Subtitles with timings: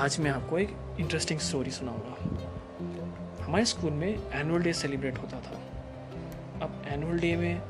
[0.00, 5.58] आज मैं आपको एक इंटरेस्टिंग स्टोरी सुनाऊँगा। हमारे स्कूल में एनुअल डे सेलिब्रेट होता था।
[6.62, 7.60] अब एनुअल डे में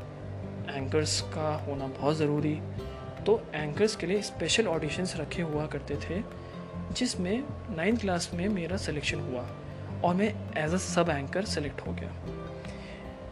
[0.68, 2.54] एंकर्स का होना बहुत ज़रूरी।
[3.26, 6.22] तो एंकर्स के लिए स्पेशल ऑडिशंस रखे हुआ करते थे,
[6.92, 7.44] जिसमें
[7.76, 9.46] नाइन्थ क्लास में मेरा सिलेक्शन हुआ
[10.04, 12.14] और मैं एज अ सब एंकर सेलेक्ट हो गया।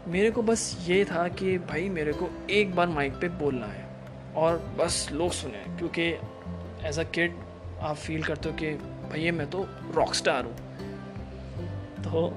[0.07, 3.87] मेरे को बस ये था कि भाई मेरे को एक बार माइक पे बोलना है
[4.35, 6.11] और बस लोग सुने, क्योंकि
[6.87, 7.47] एज अ किड
[7.79, 8.69] आप फील करते हो कि
[9.11, 10.55] भैया मैं तो रॉक स्टार हूँ।
[12.03, 12.27] तो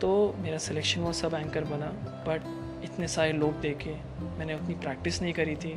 [0.00, 1.86] तो मेरा सिलेक्शन वो सब एंकर बना
[2.26, 2.42] बट
[2.84, 3.96] इतने सारे लोग देखे,
[4.38, 5.74] मैंने उतनी प्रैक्टिस नहीं करी थी।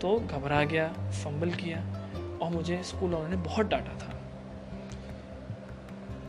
[0.00, 0.86] तो घबरा गया
[1.24, 1.78] फंबल किया,
[2.42, 4.18] और मुझे स्कूल वालों ने बहुत डांटा था।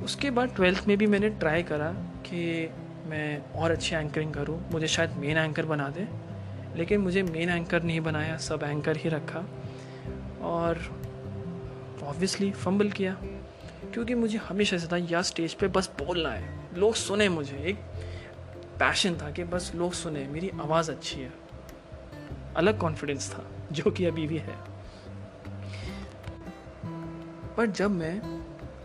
[0.03, 1.91] उसके बाद ट्वेल्थ में भी मैंने ट्राई करा
[2.27, 2.69] कि
[3.05, 6.07] मैं और अच्छी एंकरिंग करूँ। मुझे शायद मेन एंकर बना दे,
[6.75, 9.45] लेकिन मुझे मेन एंकर नहीं बनाया, सब एंकर ही रखा।
[10.41, 10.79] और
[12.03, 13.15] ऑब्वियसली फंबल किया,
[13.93, 17.77] क्योंकि मुझे हमेशा से था या स्टेज पे बस बोलना है। लोग सुने मुझे, एक
[18.79, 21.31] पैशन था कि बस लोग सुने, मेरी आवाज़ अच्छी है।
[22.55, 24.55] अलग कॉन्फिडेंस था, जो कि अभी भी है।
[27.57, 28.19] पर जब मैं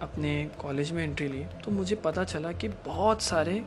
[0.03, 3.63] अपने कॉलेज में एंट्री ली तो मुझे पता चला कि बहुत सारे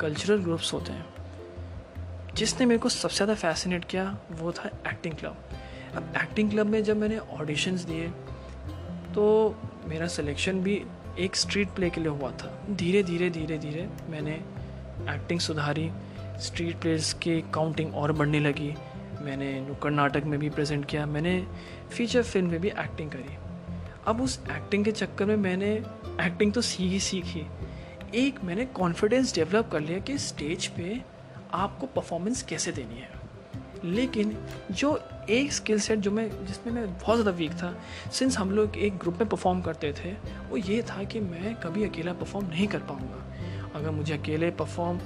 [0.00, 5.36] कल्चरल ग्रुप्स होते हैं। जिसने मेरे को सबसे ज़्यादा फैसिनेट किया, वो था एक्टिंग क्लब
[5.96, 8.08] अब एक्टिंग क्लब में जब मैंने ऑडिशंस दिए
[9.14, 9.54] तो
[9.86, 10.82] मेरा सिलेक्शन भी
[11.18, 14.32] एक स्ट्रीट प्ले के लिए हुआ था। धीरे धीरे धीरे धीरे मैंने
[15.14, 15.90] एक्टिंग सुधारी
[16.42, 18.74] स्ट्रीट प्लेस की काउंटिंग और बढ़ने लगी।
[19.22, 21.46] मैंने नुक्कड़ नाटक में भी प्रेजेंट किया। मैंने
[21.92, 23.36] फीचर फ़िल्म में भी एक्टिंग करी।
[24.06, 25.72] अब उस एक्टिंग के चक्कर में मैंने
[26.20, 27.46] एक्टिंग तो सीखी सीखी।
[28.14, 31.00] एक मैंने कॉन्फिडेंस डेवलप कर लिया कि स्टेज पे
[31.52, 33.23] आपको परफॉर्मेंस कैसे देनी है।
[33.84, 34.36] लेकिन
[34.72, 34.98] जो
[35.30, 37.74] एक स्किल सेट जो मैं जिसमें मैं बहुत ज़्यादा वीक था
[38.12, 40.12] सिंस हम लोग एक ग्रुप में परफॉर्म करते थे,
[40.50, 43.22] वो ये था कि मैं कभी अकेला परफॉर्म नहीं कर पाऊँगा।
[43.74, 44.98] अगर मुझे अकेले परफॉर्म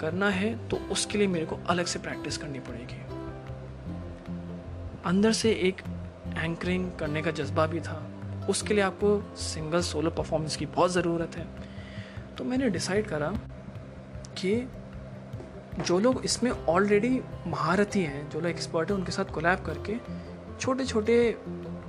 [0.00, 3.00] करना है तो उसके लिए मेरे को अलग से प्रैक्टिस करनी पड़ेगी।
[5.04, 5.82] अंदर से एक
[6.36, 8.02] एंकरिंग करने का जज्बा भी था।
[8.48, 11.46] उसके लिए आपको सिंगल सोलो परफॉर्मेंस की बहुत ज़रूरत है।
[12.38, 13.28] तो मैंने डिसाइड करा
[14.38, 14.54] कि
[15.80, 19.96] जो लोग इसमें ऑलरेडी महारथी हैं, जो लोग एक्सपर्ट हैं, उनके साथ कोलैब करके
[20.60, 21.14] छोटे छोटे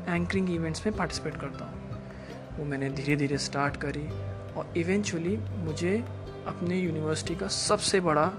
[0.10, 2.00] एंकरिंग इवेंट्स में पार्टिसिपेट करता हूँ।
[2.58, 4.08] वो मैंने धीरे धीरे स्टार्ट करी
[4.58, 6.04] और इवेंचुअली मुझे
[6.48, 8.32] अपने यूनिवर्सिटी का सबसे बड़ा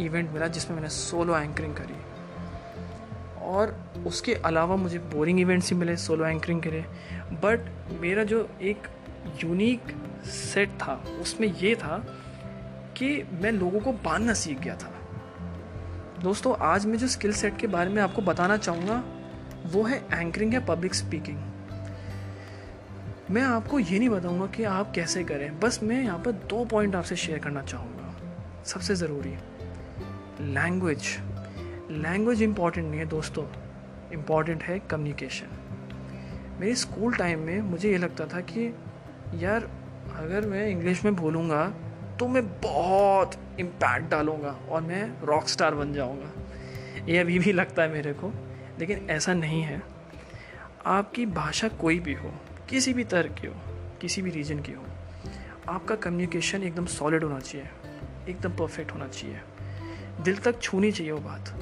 [0.00, 1.94] इवेंट मिला, जिसमें मैंने सोलो एंकरिंग करी।
[3.42, 6.84] और उसके अलावा मुझे बोरिंग इवेंट्स ही मिले सोलो एंकरिंग के लिए।
[7.32, 8.88] बट मेरा जो एक
[9.44, 9.82] यूनिक
[10.26, 12.04] सेट था, उसमें ये था
[12.96, 14.92] कि मैं लोगों को बांधना सीख गया था।
[16.22, 19.02] दोस्तों, आज मैं जो स्किल सेट के बारे में आपको बताना चाहूँगा,
[19.66, 21.38] वो है एंकरिंग या पब्लिक स्पीकिंग
[23.30, 26.94] मैं आपको ये नहीं बताऊँगा कि आप कैसे करें, बस मैं यहाँ पर दो पॉइंट
[26.96, 29.34] आपसे शेयर करना चाहूँगा। सबसे ज़रूरी
[30.54, 31.02] लैंग्वेज
[31.90, 33.44] लैंग्वेज इंपॉर्टेंट नहीं है दोस्तों
[34.12, 38.72] इंपॉर्टेंट है कम्युनिकेशन मेरे स्कूल टाइम में मुझे ये लगता था कि,
[39.34, 39.70] यार,
[40.16, 41.64] अगर मैं इंग्लिश में बोलूँगा
[42.20, 46.30] तो मैं बहुत इम्पैक्ट डालूँगा और मैं रॉक स्टार बन जाऊँगा।
[47.08, 48.32] ये अभी भी लगता है मेरे को,
[48.78, 49.82] लेकिन ऐसा नहीं है।
[50.86, 52.32] आपकी भाषा कोई भी हो,
[52.68, 53.54] किसी भी तरह की हो,
[54.00, 54.84] किसी भी रीजन की हो,
[55.68, 57.66] आपका कम्युनिकेशन एकदम सॉलिड होना चाहिए,
[58.28, 59.40] एकदम परफेक्ट होना चाहिए।
[60.20, 61.54] दिल तक छूनी चाहिए वो बात।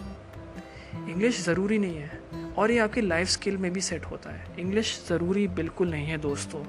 [1.08, 2.20] इंग्लिश ज़रूरी नहीं है,
[2.58, 6.18] और ये आपकी लाइफ स्किल में भी सेट होता है। इंग्लिश ज़रूरी बिल्कुल नहीं है,
[6.18, 6.64] दोस्तों।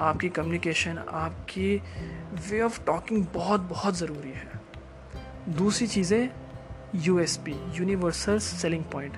[0.00, 1.82] आपकी कम्युनिकेशन आपकी
[2.30, 4.48] वे ऑफ़ टॉकिंग बहुत बहुत ज़रूरी है।
[5.48, 6.30] दूसरी चीज़ें
[6.94, 9.16] U S P universal selling point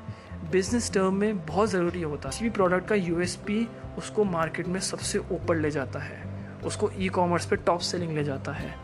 [0.50, 3.68] business term में बहुत ज़रूरी होता है। किसी भी प्रोडक्ट का यू एस पी
[3.98, 6.22] उसको मार्केट में सबसे ऊपर ले जाता है।
[6.64, 8.74] उसको ई कॉमर्स पे टॉप सेलिंग ले जाता है।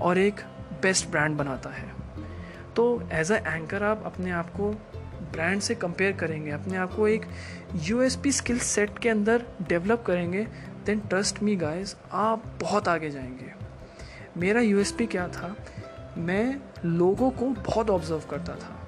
[0.00, 0.40] और एक
[0.82, 1.92] बेस्ट ब्रांड बनाता है।
[2.76, 4.70] तो एज अ एंकर आप अपने आप को
[5.32, 7.26] ब्रांड से कंपेयर करेंगे, अपने आप को एक
[7.74, 10.46] U S P skill set के अंदर डेवलप करेंगे
[10.86, 13.43] देन ट्रस्ट मी गाइस आप बहुत आगे जाएँगे।
[14.36, 15.56] मेरा यूएसपी क्या था?
[16.18, 18.80] मैं लोगों को बहुत ऑब्ज़र्व करता था।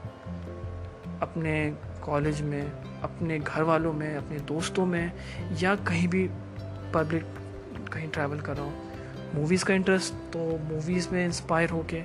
[1.23, 2.73] अपने कॉलेज में,
[3.03, 5.13] अपने घर वालों में, अपने दोस्तों में,
[5.63, 6.27] या कहीं भी
[6.95, 7.25] पब्लिक
[7.93, 12.03] कहीं ट्रैवल कर रहा हूँ। मूवीज़ का इंटरेस्ट तो मूवीज़ में इंस्पायर होके,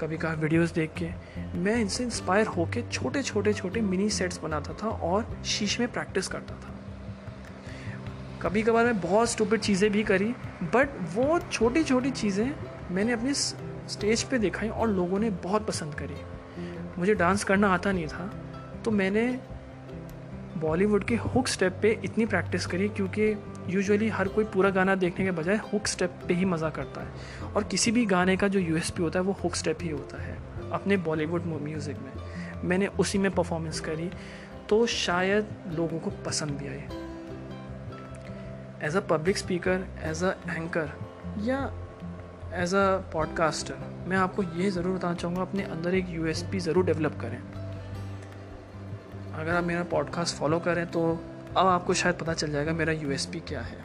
[0.00, 1.10] कभी कभी वीडियोस देख के,
[1.58, 6.28] मैं इनसे इंस्पायर होके छोटे छोटे छोटे मिनी सेट्स बनाता था और शीश में प्रैक्टिस
[6.28, 6.73] करता था।
[8.44, 10.26] कभी कभार मैं बहुत स्टूपिड चीज़ें भी करी
[10.74, 12.54] बट वो छोटी छोटी चीज़ें
[12.90, 16.16] मैंने अपनी स्टेज पे दिखाई और लोगों ने बहुत पसंद करी।
[16.98, 18.30] मुझे डांस करना आता नहीं था
[18.84, 19.26] तो मैंने
[20.56, 23.30] बॉलीवुड के हुक स्टेप पे इतनी प्रैक्टिस करी क्योंकि
[23.68, 27.52] यूजुअली हर कोई पूरा गाना देखने के बजाय हुक स्टेप पे ही मज़ा करता है।
[27.54, 30.36] और किसी भी गाने का जो यूएसपी होता है, वो हुक स्टेप ही होता है,
[30.72, 32.12] अपने बॉलीवुड म्यूज़िक में।
[32.64, 34.10] मैंने उसी में परफॉर्मेंस करी
[34.68, 36.86] तो शायद लोगों को पसंद भी आए
[38.84, 40.90] as a public speaker as a anchor
[41.42, 41.58] या
[42.54, 43.74] एज अ पॉडकास्टर
[44.08, 47.38] मैं आपको ये ज़रूर बताना चाहूँगा, अपने अंदर एक यूएसपी ज़रूर डेवलप करें।
[49.34, 51.10] अगर आप मेरा पॉडकास्ट फॉलो करें तो
[51.56, 53.82] अब आपको शायद पता चल जाएगा मेरा यूएसपी क्या है।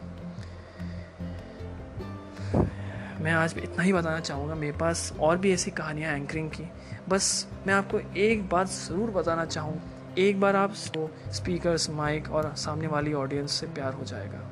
[3.21, 6.69] मैं आज इतना ही बताना चाहूँगा, मेरे पास और भी ऐसी कहानियाँ एंकरिंग की।
[7.09, 9.81] बस मैं आपको एक बात ज़रूर बताना चाहूँ,
[10.17, 14.47] एक बार आप स्पीकर्स माइक और सामने वाली ऑडियंस से प्यार हो जाएगा।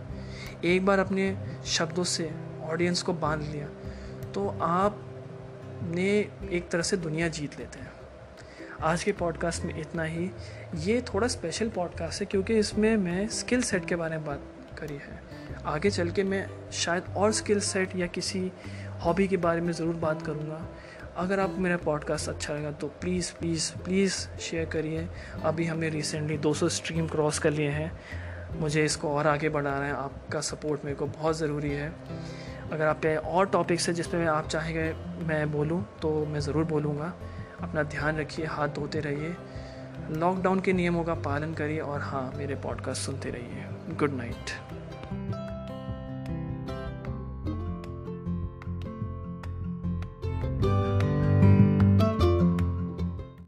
[0.66, 2.32] एक बार अपने शब्दों से
[2.64, 3.68] ऑडियंस को बाँध लिया
[4.32, 5.04] तो आप
[5.84, 6.10] ने
[6.52, 7.92] एक तरह से दुनिया जीत लेते हैं।
[8.82, 10.30] आज के पॉडकास्ट में इतना ही।
[10.76, 14.42] ये थोड़ा स्पेशल पॉडकास्ट है, क्योंकि इसमें मैं स्किल सेट के बारे में बात
[14.80, 15.22] करी है।
[15.66, 18.52] आगे चल के मैं शायद और स्किल सेट या किसी
[19.04, 20.68] हॉबी के बारे में ज़रूर बात करूँगा।
[21.18, 25.08] अगर आप मेरा पॉडकास्ट अच्छा लगा तो प्लीज़ प्लीज़ प्लीज़ शेयर करिए।
[25.44, 27.92] अभी हमने रिसेंटली 200 स्ट्रीम क्रॉस कर लिए हैं।
[28.56, 31.94] मुझे इसको और आगे बढ़ाना है, आपका सपोर्ट मेरे को बहुत ज़रूरी है।
[32.72, 34.94] अगर आप पे और टॉपिक्स है जिसमें आप चाहेंगे
[35.28, 37.14] मैं बोलूँ तो मैं ज़रूर बोलूँगा।
[37.62, 39.36] अपना ध्यान रखिए, हाथ धोते रहिए।
[40.12, 44.52] लॉकडाउन के नियमों का पालन करिए और हाँ मेरे पॉडकास्ट सुनते रहिए। Good night